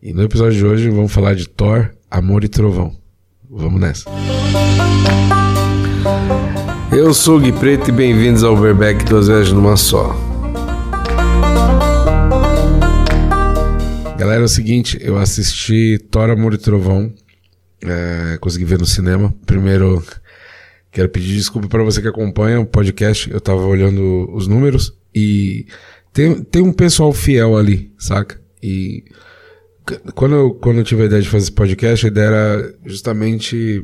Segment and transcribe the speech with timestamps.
[0.00, 2.96] E no episódio de hoje vamos falar de Thor, Amor e Trovão.
[3.50, 4.08] Vamos nessa.
[6.92, 10.14] Eu sou o Gui Preto e bem-vindos ao Overback Duas Vezes Numa Só.
[14.16, 17.12] Galera, é o seguinte, eu assisti Thor, Amor e Trovão.
[17.82, 19.34] É, consegui ver no cinema.
[19.46, 20.00] Primeiro,
[20.92, 23.28] quero pedir desculpa para você que acompanha o podcast.
[23.28, 25.66] Eu tava olhando os números e
[26.12, 28.40] tem, tem um pessoal fiel ali, saca?
[28.62, 29.02] E
[30.14, 33.82] quando eu, quando eu tive a ideia de fazer esse podcast, a ideia era justamente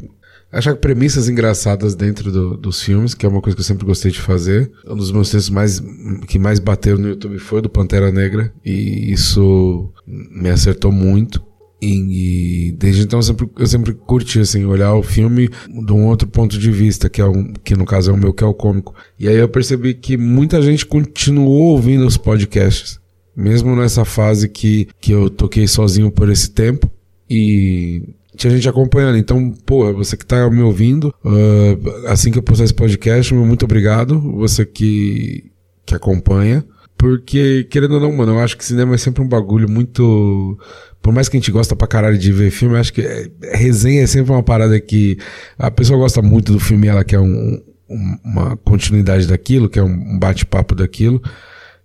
[0.54, 4.10] achar premissas engraçadas dentro do, dos filmes, que é uma coisa que eu sempre gostei
[4.10, 4.70] de fazer.
[4.86, 5.82] Um dos meus textos mais,
[6.28, 11.42] que mais bateu no YouTube foi do Pantera Negra, e isso me acertou muito.
[11.82, 16.26] E, desde então eu sempre, eu sempre curti assim, olhar o filme de um outro
[16.26, 18.54] ponto de vista, que, é um, que no caso é o meu, que é o
[18.54, 18.94] cômico.
[19.18, 22.98] E aí eu percebi que muita gente continuou ouvindo os podcasts,
[23.36, 26.90] mesmo nessa fase que, que eu toquei sozinho por esse tempo.
[27.28, 28.02] E
[28.36, 29.16] tinha gente acompanhando.
[29.16, 33.64] Então, pô, você que tá me ouvindo, uh, assim que eu postar esse podcast, muito
[33.64, 34.20] obrigado.
[34.36, 35.50] Você que,
[35.86, 36.64] que acompanha.
[36.96, 40.58] Porque, querendo ou não, mano, eu acho que cinema é sempre um bagulho muito.
[41.02, 44.02] Por mais que a gente gosta pra caralho de ver filme, acho que é, resenha
[44.02, 45.18] é sempre uma parada que
[45.58, 47.60] a pessoa gosta muito do filme, ela quer um,
[47.90, 51.20] um, uma continuidade daquilo, quer um bate-papo daquilo.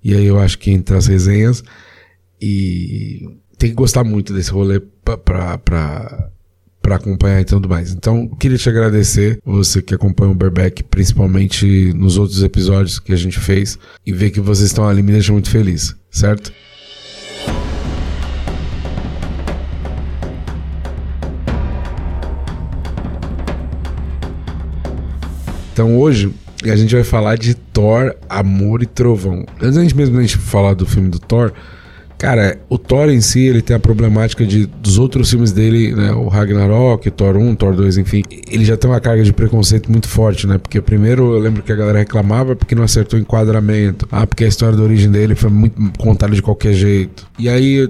[0.03, 1.63] E aí eu acho que entra as resenhas.
[2.41, 5.59] E tem que gostar muito desse rolê pra
[6.81, 7.93] para acompanhar e tudo mais.
[7.93, 13.15] Então, queria te agradecer, você que acompanha o Berbeck, principalmente nos outros episódios que a
[13.15, 16.51] gente fez, e ver que vocês estão ali me deixa muito feliz, certo?
[25.73, 26.33] Então hoje
[26.65, 29.45] a gente vai falar de Thor, Amor e Trovão.
[29.61, 31.53] Antes mesmo a gente falar do filme do Thor,
[32.19, 36.11] Cara, o Thor em si, ele tem a problemática de dos outros filmes dele, né,
[36.11, 40.09] o Ragnarok, Thor 1, Thor 2, enfim, ele já tem uma carga de preconceito muito
[40.09, 40.57] forte, né?
[40.57, 44.05] Porque primeiro eu lembro que a galera reclamava porque não acertou o enquadramento.
[44.11, 47.25] Ah, porque a história da origem dele foi muito contada de qualquer jeito.
[47.39, 47.87] E aí,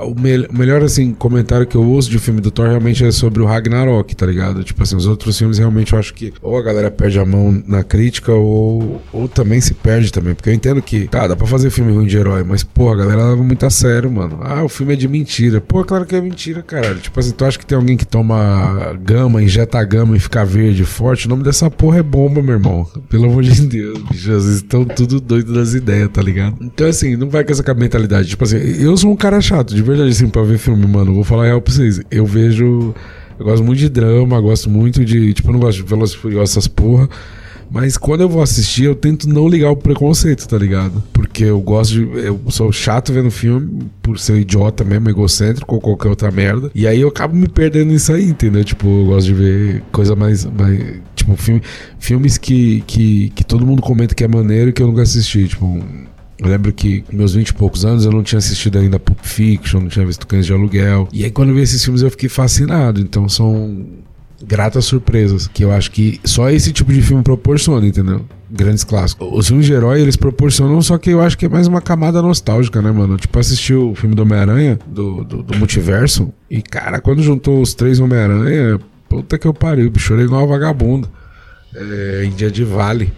[0.00, 3.10] o, me o melhor, assim, comentário que eu uso de filme do Thor realmente é
[3.10, 4.64] sobre o Ragnarok, tá ligado?
[4.64, 7.62] Tipo assim, os outros filmes realmente eu acho que ou a galera perde a mão
[7.66, 10.34] na crítica ou, ou também se perde também.
[10.34, 12.96] Porque eu entendo que, tá, dá pra fazer filme ruim de herói, mas, pô, a
[12.96, 14.38] galera leva muito a sério, mano.
[14.42, 15.60] Ah, o filme é de mentira.
[15.60, 16.98] Pô, claro que é mentira, caralho.
[16.98, 20.84] Tipo assim, tu acha que tem alguém que toma gama, injeta gama e fica verde
[20.84, 21.26] forte?
[21.26, 22.86] O nome dessa porra é bomba, meu irmão.
[23.10, 24.32] Pelo amor de Deus, bicho.
[24.32, 26.56] Às vezes estão tudo doido das ideias, tá ligado?
[26.60, 28.28] Então, assim, não vai com essa mentalidade.
[28.28, 31.12] Tipo assim, eu sou um cara chato, de verdade, assim, pra ver filme, mano.
[31.14, 32.00] Vou falar real pra vocês.
[32.10, 32.94] Eu vejo.
[33.38, 35.34] Eu gosto muito de drama, gosto muito de.
[35.34, 37.08] Tipo, eu não gosto de Velozes Furiosos, essas porra.
[37.72, 41.02] Mas quando eu vou assistir, eu tento não ligar o preconceito, tá ligado?
[41.12, 42.02] Porque eu gosto de.
[42.18, 46.70] Eu sou chato vendo filme, por ser idiota mesmo, egocêntrico ou qualquer outra merda.
[46.74, 48.62] E aí eu acabo me perdendo nisso aí, entendeu?
[48.62, 50.44] Tipo, eu gosto de ver coisa mais.
[50.44, 51.62] mais tipo, filme,
[51.98, 55.48] filmes que, que, que todo mundo comenta que é maneiro e que eu nunca assisti.
[55.48, 55.82] Tipo,
[56.38, 59.80] eu lembro que meus 20 e poucos anos eu não tinha assistido ainda Pulp Fiction,
[59.80, 61.08] não tinha visto Cães de Aluguel.
[61.12, 63.00] E aí quando eu vi esses filmes eu fiquei fascinado.
[63.00, 63.86] Então são
[64.44, 68.24] gratas surpresas, que eu acho que só esse tipo de filme proporciona, entendeu?
[68.50, 69.28] Grandes clássicos.
[69.32, 72.20] Os filmes de herói, eles proporcionam, só que eu acho que é mais uma camada
[72.20, 73.16] nostálgica, né, mano?
[73.16, 77.72] Tipo, assistir o filme do Homem-Aranha, do, do, do, multiverso, e, cara, quando juntou os
[77.74, 81.08] três Homem-Aranha, puta que eu pariu, chorei igual uma vagabunda.
[81.74, 83.12] É, em dia de vale.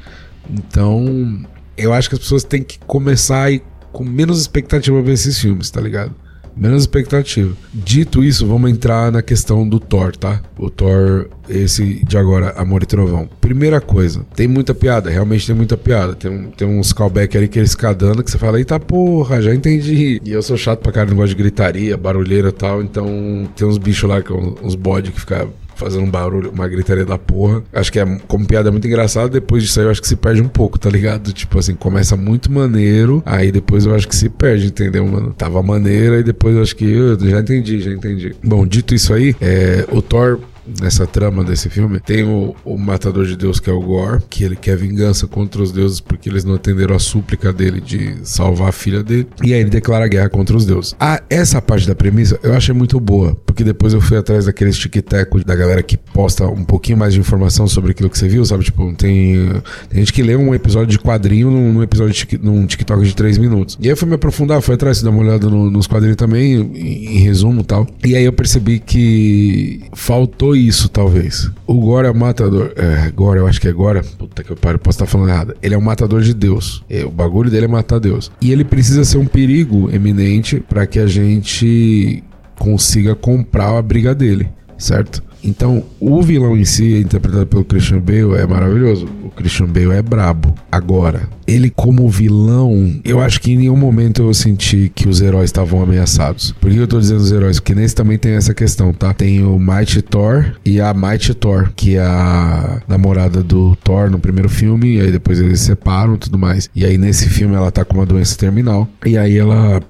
[0.48, 1.44] Então,
[1.76, 5.38] eu acho que as pessoas têm que começar a ir com menos expectativa ver esses
[5.38, 6.14] filmes, tá ligado?
[6.56, 7.54] Menos expectativa.
[7.72, 10.40] Dito isso, vamos entrar na questão do Thor, tá?
[10.58, 13.28] O Thor, esse de agora, Amor e Trovão.
[13.40, 16.14] Primeira coisa, tem muita piada, realmente tem muita piada.
[16.14, 19.54] Tem, tem uns callback ali que eles ficam dando que você fala, eita porra, já
[19.54, 20.20] entendi.
[20.24, 23.66] E eu sou chato pra cara, não gosto de gritaria, barulheira e tal, então tem
[23.66, 24.22] uns bichos lá,
[24.62, 27.62] uns bode que ficam fazendo um barulho, uma gritaria da porra.
[27.72, 30.16] Acho que é como piada é muito engraçada, depois disso aí eu acho que se
[30.16, 31.32] perde um pouco, tá ligado?
[31.32, 35.32] Tipo assim, começa muito maneiro, aí depois eu acho que se perde, entendeu, mano?
[35.32, 38.34] Tava maneira e depois eu acho que eu já entendi, já entendi.
[38.42, 40.38] Bom, dito isso aí, é, o Thor
[40.80, 44.44] nessa trama desse filme, tem o, o, matador de Deus que é o Gore, que
[44.44, 48.68] ele quer vingança contra os deuses porque eles não atenderam a súplica dele de salvar
[48.68, 50.94] a filha dele, e aí ele declara guerra contra os deuses.
[50.98, 54.76] Ah, essa parte da premissa eu achei muito boa, porque depois eu fui atrás daqueles
[54.76, 58.44] tic-tac da galera que posta um pouquinho mais de informação sobre aquilo que você viu,
[58.44, 58.64] sabe?
[58.64, 59.36] Tipo, tem,
[59.88, 63.14] tem gente que lê um episódio de quadrinho num, num episódio de, num TikTok de
[63.14, 63.78] 3 minutos.
[63.80, 66.54] E aí eu fui me aprofundar, fui atrás, dar uma olhada no, nos quadrinhos também,
[66.54, 67.86] em, em resumo e tal.
[68.04, 71.50] E aí eu percebi que faltou isso, talvez.
[71.66, 72.72] O Gore é o matador.
[72.76, 74.02] É, Gore, eu acho que é Gore.
[74.18, 75.54] Puta que eu paro, posso estar falando errado.
[75.62, 76.84] Ele é um matador de Deus.
[76.88, 78.30] É, o bagulho dele é matar Deus.
[78.40, 82.22] E ele precisa ser um perigo eminente para que a gente
[82.58, 84.48] consiga comprar a briga dele,
[84.78, 85.22] certo?
[85.42, 89.06] Então, o vilão em si, interpretado pelo Christian Bale, é maravilhoso.
[89.34, 90.54] Christian Bale é brabo.
[90.70, 95.46] Agora, ele como vilão, eu acho que em nenhum momento eu senti que os heróis
[95.46, 96.52] estavam ameaçados.
[96.52, 97.58] Por que eu tô dizendo os heróis?
[97.58, 99.12] Porque nesse também tem essa questão, tá?
[99.12, 104.18] Tem o Mighty Thor e a Mighty Thor, que é a namorada do Thor no
[104.18, 106.70] primeiro filme, e aí depois eles se separam e tudo mais.
[106.74, 109.82] E aí nesse filme ela tá com uma doença terminal, e aí ela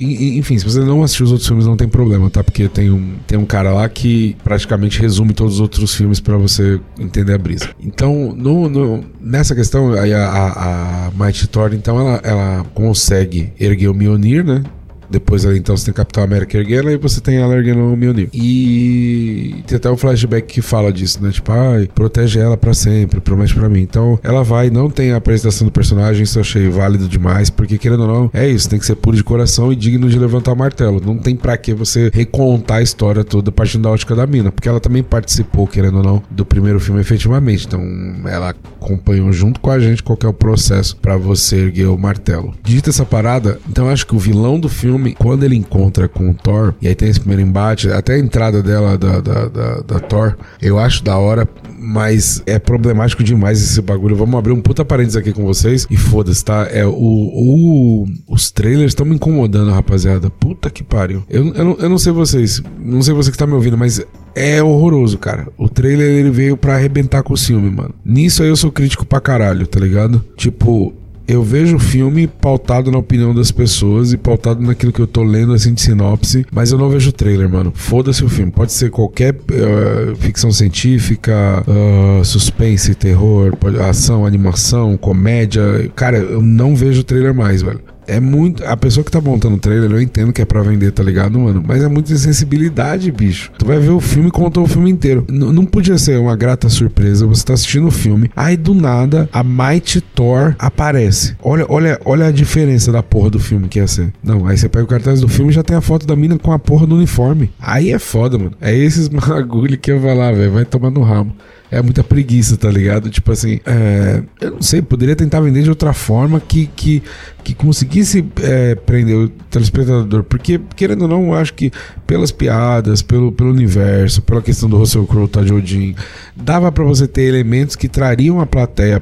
[0.00, 2.42] enfim, se você não assistiu os outros filmes, não tem problema, tá?
[2.42, 6.36] Porque tem um, tem um cara lá que praticamente resume todos os outros filmes para
[6.36, 7.70] você entender a brisa.
[7.80, 13.88] Então, no, no, nessa questão, a, a, a Mighty Thor, então, ela, ela consegue erguer
[13.88, 14.62] o Mjolnir, né?
[15.10, 18.28] Depois ali, então, você tem Capitão América erguendo e você tem ela erguendo o Mjolnir.
[18.32, 21.30] E tem até um flashback que fala disso, né?
[21.30, 23.80] Tipo, ai, protege ela para sempre, promete para mim.
[23.80, 27.78] Então, ela vai, não tem a apresentação do personagem, isso eu achei válido demais, porque
[27.78, 30.52] querendo ou não, é isso, tem que ser puro de coração e digno de levantar
[30.52, 31.00] o martelo.
[31.04, 34.68] Não tem para que você recontar a história toda partindo da ótica da mina, porque
[34.68, 37.66] ela também participou, querendo ou não, do primeiro filme efetivamente.
[37.66, 37.82] Então,
[38.26, 42.54] ela acompanhou junto com a gente qual é o processo para você erguer o martelo.
[42.62, 46.30] Dita essa parada, então acho que o vilão do filme filme, quando ele encontra com
[46.30, 49.80] o Thor, e aí tem esse primeiro embate, até a entrada dela da, da, da,
[49.80, 51.48] da Thor, eu acho da hora,
[51.78, 54.16] mas é problemático demais esse bagulho.
[54.16, 56.68] Vamos abrir um puta parênteses aqui com vocês e foda-se, tá?
[56.70, 60.30] É, o, o, os trailers estão me incomodando, rapaziada.
[60.30, 61.24] Puta que pariu.
[61.28, 64.00] Eu, eu, não, eu não sei vocês, não sei você que tá me ouvindo, mas
[64.34, 65.48] é horroroso, cara.
[65.58, 67.94] O trailer ele veio para arrebentar com o filme, mano.
[68.04, 70.24] Nisso aí eu sou crítico pra caralho, tá ligado?
[70.36, 70.94] Tipo,
[71.26, 75.22] eu vejo o filme pautado na opinião das pessoas e pautado naquilo que eu tô
[75.22, 77.72] lendo assim de sinopse, mas eu não vejo trailer, mano.
[77.74, 78.52] Foda-se o filme.
[78.52, 83.52] Pode ser qualquer uh, ficção científica, uh, suspense, terror,
[83.88, 85.90] ação, animação, comédia.
[85.94, 88.64] Cara, eu não vejo trailer mais, velho é muito.
[88.64, 91.38] A pessoa que tá montando o trailer, eu entendo que é pra vender, tá ligado,
[91.38, 91.62] mano?
[91.66, 93.50] Mas é muita insensibilidade, bicho.
[93.58, 95.24] Tu vai ver o filme e contou o filme inteiro.
[95.28, 97.26] N não podia ser uma grata surpresa.
[97.26, 101.36] Você tá assistindo o filme, aí do nada a Mighty Thor aparece.
[101.42, 104.12] Olha, olha, olha a diferença da porra do filme que ia ser.
[104.22, 106.38] Não, aí você pega o cartaz do filme e já tem a foto da mina
[106.38, 107.50] com a porra do uniforme.
[107.60, 108.52] Aí é foda, mano.
[108.60, 110.52] É esses bagulho que eu vou lá, velho.
[110.52, 111.34] Vai tomar no ramo
[111.70, 113.10] é muita preguiça, tá ligado?
[113.10, 117.02] Tipo assim, é, eu não sei, poderia tentar vender de outra forma que, que,
[117.42, 120.22] que conseguisse é, prender o telespectador.
[120.24, 121.72] Porque, querendo ou não, eu acho que
[122.06, 125.94] pelas piadas, pelo, pelo universo, pela questão do Russell Crowe, tá Odin,
[126.36, 129.00] dava para você ter elementos que trariam a plateia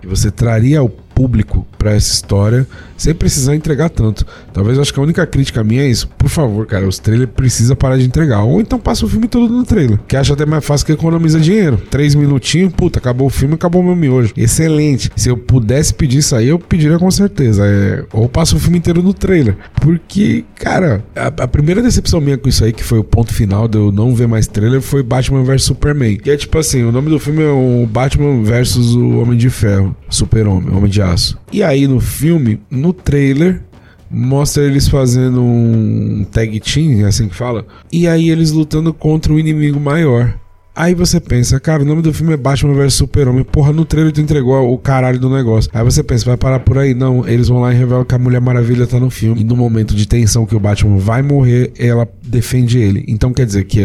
[0.00, 2.64] para você traria o público para essa história
[2.96, 4.24] sem precisar entregar tanto.
[4.52, 6.08] Talvez eu acho que a única crítica minha é isso.
[6.16, 8.42] Por favor, cara, os trailers precisa parar de entregar.
[8.42, 9.98] Ou então passa o filme todo no trailer.
[10.06, 11.80] Que acha até mais fácil que economiza dinheiro.
[11.90, 14.32] Três minutinhos, puta, acabou o filme, acabou meu miojo.
[14.36, 15.10] Excelente.
[15.16, 17.64] Se eu pudesse pedir isso aí, eu pediria com certeza.
[17.66, 18.04] É...
[18.12, 19.56] Ou passa o filme inteiro no trailer.
[19.80, 23.68] Porque, cara, a, a, primeira decepção minha com isso aí, que foi o ponto final
[23.68, 26.16] de eu não ver mais trailer, foi Batman vs Superman.
[26.16, 29.50] Que é tipo assim, o nome do filme é o Batman vs o Homem de
[29.50, 29.87] Ferro.
[30.08, 31.38] Super-Homem, Homem de Aço.
[31.52, 33.62] E aí no filme, no trailer,
[34.10, 37.66] mostra eles fazendo um tag team, é assim que fala.
[37.92, 40.38] E aí eles lutando contra um inimigo maior.
[40.78, 43.42] Aí você pensa, cara, o nome do filme é Batman vs Super-Homem.
[43.42, 45.68] Porra, no trailer tu entregou o caralho do negócio.
[45.74, 46.94] Aí você pensa, vai parar por aí.
[46.94, 49.40] Não, eles vão lá e revelam que a Mulher Maravilha tá no filme.
[49.40, 53.04] E no momento de tensão que o Batman vai morrer, ela defende ele.
[53.08, 53.80] Então quer dizer que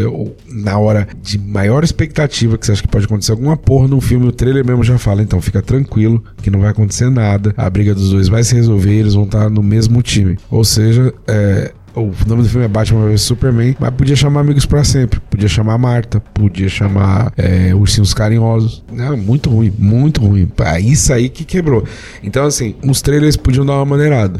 [0.47, 4.27] na hora de maior expectativa que você acha que pode acontecer alguma porra no filme,
[4.27, 5.23] o trailer mesmo já fala.
[5.23, 7.55] Então fica tranquilo que não vai acontecer nada.
[7.57, 10.37] A briga dos dois vai se resolver, eles vão estar no mesmo time.
[10.51, 14.65] Ou seja, é o nome do filme é Batman vs Superman, mas podia chamar Amigos
[14.65, 18.83] para Sempre, podia chamar Marta, podia chamar é, Ursinhos Carinhosos.
[18.91, 20.51] Não, muito ruim, muito ruim.
[20.65, 21.83] É isso aí que quebrou.
[22.23, 24.39] Então, assim, os trailers podiam dar uma maneirada.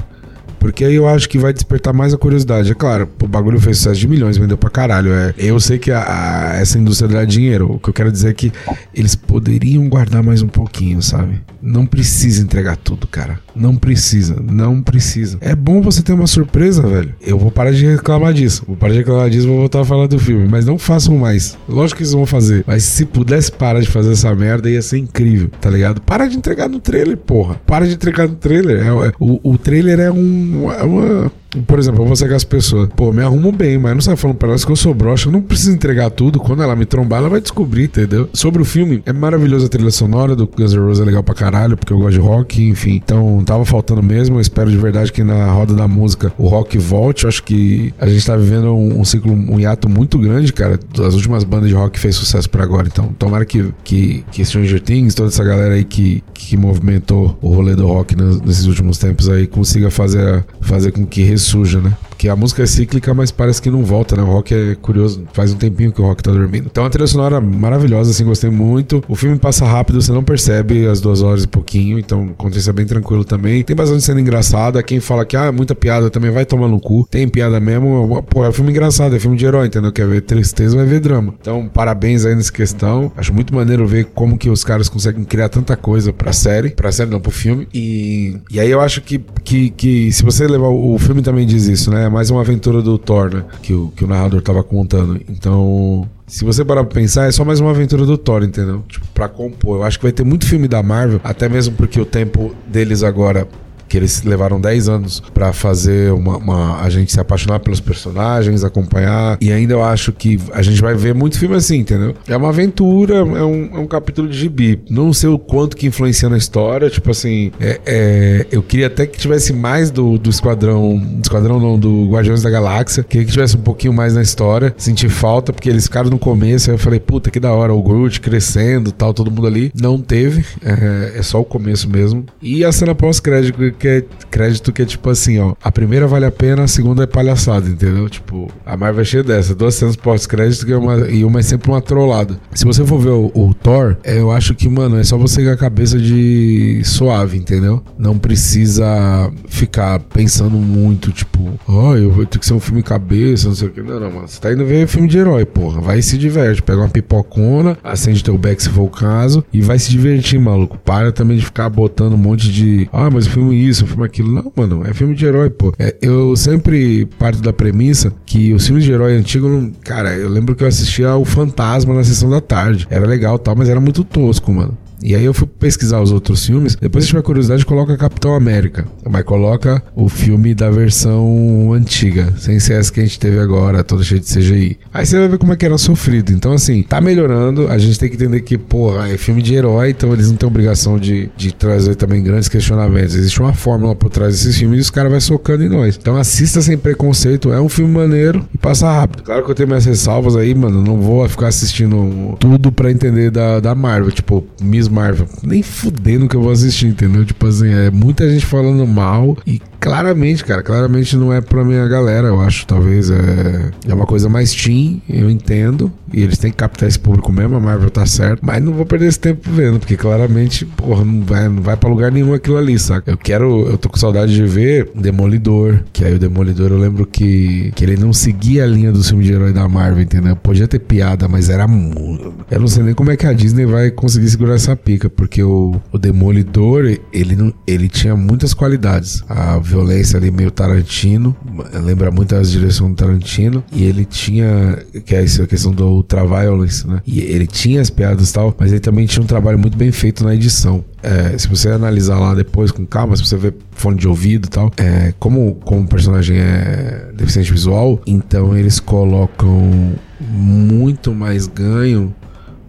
[0.64, 2.72] Porque aí eu acho que vai despertar mais a curiosidade.
[2.72, 5.12] É claro, o bagulho fez sucesso de milhões, vendeu pra caralho.
[5.12, 7.74] É, eu sei que a, a, essa indústria dá dinheiro.
[7.74, 8.50] O que eu quero dizer é que
[8.96, 11.42] eles poderiam guardar mais um pouquinho, sabe?
[11.62, 13.40] Não precisa entregar tudo, cara.
[13.54, 15.38] Não precisa, não precisa.
[15.42, 17.14] É bom você ter uma surpresa, velho.
[17.22, 18.64] Eu vou parar de reclamar disso.
[18.66, 20.48] Vou parar de reclamar disso, vou voltar a falar do filme.
[20.48, 21.58] Mas não façam mais.
[21.68, 22.64] Lógico que eles vão fazer.
[22.66, 26.00] Mas se pudesse parar de fazer essa merda, ia ser incrível, tá ligado?
[26.02, 27.56] Para de entregar no trailer, porra.
[27.66, 28.82] Para de entregar no trailer.
[28.82, 30.53] É, é, o, o trailer é um.
[30.54, 31.32] É uma
[31.62, 32.90] por exemplo, eu vou com as pessoas.
[32.96, 35.28] Pô, me arrumo bem, mas não sai falando pra elas que eu sou broxa.
[35.28, 36.40] Eu não preciso entregar tudo.
[36.40, 38.30] Quando ela me trombar, ela vai descobrir, entendeu?
[38.34, 41.36] Sobre o filme, é maravilhosa a trilha sonora do Guns N' Roses, é legal pra
[41.36, 43.02] caralho, porque eu gosto de rock, enfim.
[43.04, 44.38] Então, tava faltando mesmo.
[44.38, 47.24] Eu espero de verdade que na roda da música o rock volte.
[47.24, 50.80] Eu acho que a gente tá vivendo um, um ciclo, um hiato muito grande, cara.
[51.06, 52.88] As últimas bandas de rock fez sucesso por agora.
[52.88, 57.54] Então, tomara que, que, que Stranger Things, toda essa galera aí que, que movimentou o
[57.54, 61.98] rolê do rock nesses últimos tempos aí, consiga fazer, fazer com que ressurja, né?
[62.24, 64.24] Porque a música é cíclica, mas parece que não volta, né?
[64.24, 65.26] O rock é curioso.
[65.34, 66.68] Faz um tempinho que o rock tá dormindo.
[66.72, 69.04] Então a trilha sonora maravilhosa, assim, gostei muito.
[69.10, 72.00] O filme passa rápido, você não percebe as duas horas e pouquinho.
[72.00, 73.62] Então acontece bem tranquilo também.
[73.62, 74.82] Tem bastante cena engraçada.
[74.82, 77.06] Quem fala que, ah, muita piada também vai tomar no cu.
[77.12, 78.24] Tem piada mesmo.
[78.30, 79.92] Pô, é um filme engraçado, é filme de herói, entendeu?
[79.92, 81.34] Quer ver tristeza, vai ver drama.
[81.42, 83.12] Então, parabéns aí nessa questão.
[83.18, 86.70] Acho muito maneiro ver como que os caras conseguem criar tanta coisa pra série.
[86.70, 87.68] Pra série, não, pro filme.
[87.74, 90.70] E, e aí eu acho que, que, que se você levar.
[90.70, 92.13] O filme também diz isso, né?
[92.14, 93.44] Mais uma aventura do Thor, né?
[93.62, 95.20] Que o, que o narrador tava contando.
[95.28, 96.08] Então.
[96.28, 98.84] Se você parar pra pensar, é só mais uma aventura do Thor, entendeu?
[98.88, 99.78] Tipo, pra compor.
[99.78, 103.04] Eu acho que vai ter muito filme da Marvel, até mesmo porque o tempo deles
[103.04, 103.48] agora
[103.94, 108.64] que eles levaram 10 anos para fazer uma, uma, a gente se apaixonar pelos personagens,
[108.64, 109.38] acompanhar.
[109.40, 112.16] E ainda eu acho que a gente vai ver muito filme assim, entendeu?
[112.28, 114.82] É uma aventura, é um, é um capítulo de gibi.
[114.90, 116.90] Não sei o quanto que influencia na história.
[116.90, 120.98] Tipo assim, é, é, eu queria até que tivesse mais do, do Esquadrão.
[120.98, 123.04] Do Esquadrão não, do Guardiões da Galáxia.
[123.04, 124.74] Queria que tivesse um pouquinho mais na história.
[124.76, 126.72] Senti falta, porque eles ficaram no começo.
[126.72, 127.72] Aí eu falei, puta, que da hora.
[127.72, 129.72] O Groot crescendo tal, todo mundo ali.
[129.80, 130.44] Não teve.
[130.66, 132.26] É, é só o começo mesmo.
[132.42, 135.54] E a cena pós-crédito é crédito que é tipo assim, ó.
[135.64, 138.10] A primeira vale a pena, a segunda é palhaçada, entendeu?
[138.10, 139.56] Tipo, a Marvel é cheia dessa.
[139.56, 142.40] Duas cenas pós-crédito é uma, e uma é sempre uma trollada.
[142.54, 145.52] Se você for ver o, o Thor, eu acho que, mano, é só você com
[145.52, 147.82] a cabeça de suave, entendeu?
[147.98, 152.84] Não precisa ficar pensando muito, tipo, ó, oh, eu vou ter que ser um filme
[152.84, 153.82] cabeça, não sei o que.
[153.82, 154.28] Não, não, mano.
[154.28, 155.82] Você tá indo ver filme de herói, porra.
[155.82, 156.62] Vai e se diverte.
[156.62, 160.78] Pega uma pipocona, acende teu back se for o caso, e vai se divertir, maluco.
[160.78, 162.88] Para também de ficar botando um monte de.
[162.92, 164.32] Ah, mas o filme isso isso, filme aquilo.
[164.32, 165.74] Não, mano, é filme de herói, pô.
[165.78, 170.30] É, eu sempre parto da premissa que os filmes de herói antigos, não, cara, eu
[170.30, 172.88] lembro que eu assistia o Fantasma na sessão da tarde.
[172.90, 174.78] Era legal tal, mas era muito tosco, mano.
[175.04, 176.76] E aí eu fui pesquisar os outros filmes.
[176.76, 178.86] Depois, se tiver curiosidade, coloca Capitão América.
[179.10, 183.84] Mas coloca o filme da versão antiga, sem ser essa que a gente teve agora,
[183.84, 184.80] toda cheia de CGI.
[184.94, 186.32] Aí você vai ver como é que era sofrido.
[186.32, 187.68] Então, assim, tá melhorando.
[187.68, 190.48] A gente tem que entender que, porra, é filme de herói, então eles não têm
[190.48, 193.16] obrigação de, de trazer também grandes questionamentos.
[193.16, 195.98] Existe uma fórmula por trás desses filmes e os caras vão socando em nós.
[196.00, 197.52] Então assista sem preconceito.
[197.52, 199.24] É um filme maneiro e passa rápido.
[199.24, 200.82] Claro que eu tenho minhas ressalvas aí, mano.
[200.82, 204.12] Não vou ficar assistindo tudo pra entender da, da Marvel.
[204.12, 205.28] Tipo, mesmo Marvel.
[205.42, 207.26] Nem fudendo que eu vou assistir, entendeu?
[207.26, 211.86] Tipo assim, é muita gente falando mal e claramente, cara, claramente não é pra minha
[211.88, 212.66] galera, eu acho.
[212.66, 215.92] Talvez é, é uma coisa mais teen, eu entendo.
[216.14, 218.40] E eles têm que captar esse público mesmo, a Marvel tá certo.
[218.42, 221.90] Mas não vou perder esse tempo vendo, porque claramente, porra, não vai, não vai pra
[221.90, 223.12] lugar nenhum aquilo ali, saca?
[223.12, 227.06] Eu quero, eu tô com saudade de ver Demolidor, que aí o Demolidor eu lembro
[227.06, 230.36] que, que ele não seguia a linha do filme de herói da Marvel, entendeu?
[230.36, 232.34] Podia ter piada, mas era muito.
[232.50, 235.44] Eu não sei nem como é que a Disney vai conseguir segurar essa pica, porque
[235.44, 239.24] o, o Demolidor, ele, não, ele tinha muitas qualidades.
[239.28, 241.36] A violência ali meio Tarantino,
[241.84, 246.88] lembra muito as direções do Tarantino, e ele tinha, que é essa questão do ultra-violence,
[246.88, 247.02] né?
[247.06, 249.92] E ele tinha as piadas e tal, mas ele também tinha um trabalho muito bem
[249.92, 250.84] feito na edição.
[251.02, 254.50] É, se você analisar lá depois com calma, se você ver fone de ouvido e
[254.50, 262.14] tal, é, como, como o personagem é deficiente visual, então eles colocam muito mais ganho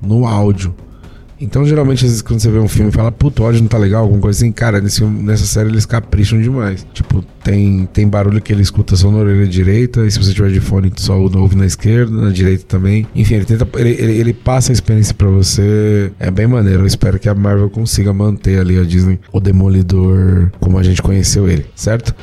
[0.03, 0.75] no áudio.
[1.45, 3.69] Então, geralmente, às vezes, quando você vê um filme e fala, puto, o áudio não
[3.69, 6.87] tá legal, alguma coisa assim, cara, nesse, nessa série eles capricham demais.
[6.95, 10.51] Tipo, tem, tem barulho que ele escuta só na orelha direita, e se você tiver
[10.51, 13.07] de fone, só ouve na esquerda, na direita também.
[13.15, 13.69] Enfim, ele tenta.
[13.77, 16.11] Ele, ele, ele passa a experiência para você.
[16.19, 16.81] É bem maneiro.
[16.83, 21.03] Eu espero que a Marvel consiga manter ali a Disney, o Demolidor, como a gente
[21.03, 22.15] conheceu ele, certo?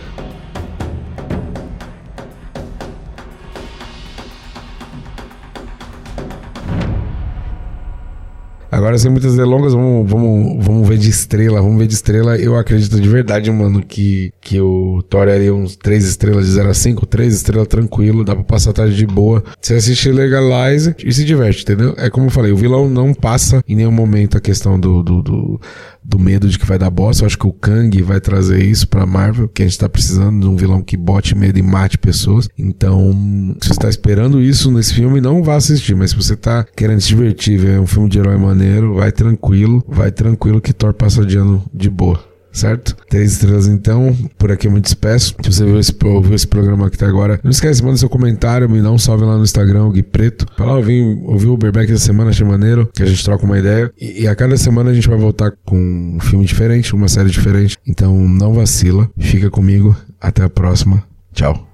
[8.71, 11.61] Agora, sem muitas delongas, vamos, vamos, vamos ver de estrela.
[11.61, 12.37] Vamos ver de estrela.
[12.37, 16.69] Eu acredito de verdade, mano, que, que o Thor é uns 3 estrelas de 0
[16.69, 19.43] a 5, 3 estrelas tranquilo, dá pra passar a tarde de boa.
[19.59, 21.93] Você assiste Legalize e se diverte, entendeu?
[21.97, 25.21] É como eu falei, o vilão não passa em nenhum momento a questão do, do,
[25.21, 25.61] do
[26.03, 27.23] do medo de que vai dar bosta.
[27.23, 30.41] Eu acho que o Kang vai trazer isso pra Marvel, que a gente tá precisando
[30.41, 32.49] de um vilão que bote medo e mate pessoas.
[32.57, 35.95] Então, se você tá esperando isso nesse filme, não vá assistir.
[35.95, 39.83] Mas se você tá querendo se divertir, ver um filme de herói maneiro, vai tranquilo,
[39.87, 42.95] vai tranquilo que Thor passa de ano de boa certo?
[43.09, 45.35] Três estrelas então, por aqui é muito espesso.
[45.41, 48.69] Se você viu esse, ouviu esse programa aqui até agora, não esquece, manda seu comentário,
[48.69, 50.45] me dá um salve lá no Instagram, o Gui Preto.
[50.57, 51.01] Fala, ouvi,
[51.37, 53.91] vim o Uberback essa semana, achei maneiro, que a gente troca uma ideia.
[53.99, 57.29] E, e, a cada semana a gente vai voltar com um filme diferente, uma série
[57.29, 57.77] diferente.
[57.87, 61.03] Então não vacila, fica comigo, até a próxima.
[61.33, 61.67] Tchau.